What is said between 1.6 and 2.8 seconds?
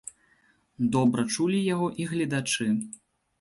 яго і гледачы.